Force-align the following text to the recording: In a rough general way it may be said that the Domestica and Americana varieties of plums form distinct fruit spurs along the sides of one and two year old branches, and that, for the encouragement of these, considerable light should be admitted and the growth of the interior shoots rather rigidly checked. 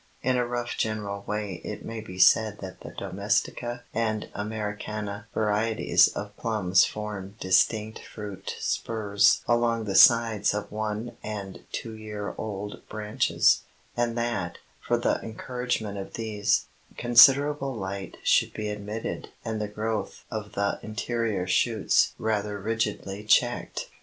In 0.23 0.35
a 0.35 0.47
rough 0.47 0.77
general 0.77 1.21
way 1.27 1.61
it 1.63 1.85
may 1.85 2.01
be 2.01 2.17
said 2.17 2.57
that 2.57 2.79
the 2.81 2.89
Domestica 2.89 3.83
and 3.93 4.29
Americana 4.33 5.27
varieties 5.31 6.07
of 6.07 6.35
plums 6.37 6.85
form 6.85 7.35
distinct 7.39 7.99
fruit 8.03 8.55
spurs 8.57 9.43
along 9.47 9.83
the 9.83 9.93
sides 9.93 10.55
of 10.55 10.71
one 10.71 11.17
and 11.21 11.59
two 11.71 11.93
year 11.93 12.33
old 12.39 12.81
branches, 12.89 13.61
and 13.95 14.17
that, 14.17 14.57
for 14.81 14.97
the 14.97 15.19
encouragement 15.21 15.99
of 15.99 16.15
these, 16.15 16.65
considerable 16.97 17.75
light 17.75 18.17
should 18.23 18.53
be 18.55 18.69
admitted 18.69 19.29
and 19.45 19.61
the 19.61 19.67
growth 19.67 20.25
of 20.31 20.53
the 20.53 20.79
interior 20.81 21.45
shoots 21.45 22.13
rather 22.17 22.59
rigidly 22.59 23.23
checked. 23.23 23.87